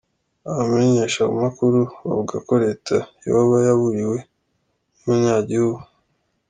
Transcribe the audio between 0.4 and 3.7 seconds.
Abamenyeshamakuru bavuga ko leta yoba